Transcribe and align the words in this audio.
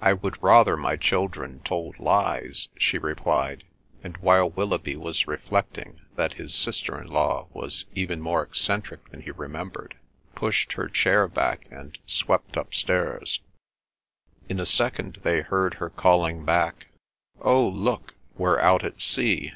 "I 0.00 0.12
would 0.12 0.42
rather 0.42 0.76
my 0.76 0.96
children 0.96 1.60
told 1.60 2.00
lies," 2.00 2.66
she 2.76 2.98
replied, 2.98 3.62
and 4.02 4.16
while 4.16 4.50
Willoughby 4.50 4.96
was 4.96 5.28
reflecting 5.28 6.00
that 6.16 6.32
his 6.32 6.52
sister 6.52 7.00
in 7.00 7.06
law 7.06 7.46
was 7.52 7.84
even 7.94 8.20
more 8.20 8.42
eccentric 8.42 9.08
than 9.10 9.20
he 9.22 9.30
remembered, 9.30 9.96
pushed 10.34 10.72
her 10.72 10.88
chair 10.88 11.28
back 11.28 11.68
and 11.70 11.96
swept 12.06 12.56
upstairs. 12.56 13.38
In 14.48 14.58
a 14.58 14.66
second 14.66 15.20
they 15.22 15.42
heard 15.42 15.74
her 15.74 15.90
calling 15.90 16.44
back, 16.44 16.88
"Oh, 17.40 17.68
look! 17.68 18.14
We're 18.36 18.58
out 18.58 18.84
at 18.84 19.00
sea!" 19.00 19.52